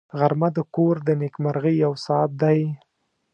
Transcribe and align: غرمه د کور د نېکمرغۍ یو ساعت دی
غرمه 0.19 0.49
د 0.55 0.57
کور 0.75 0.95
د 1.07 1.09
نېکمرغۍ 1.21 1.75
یو 1.83 1.93
ساعت 2.05 2.31
دی 2.41 2.59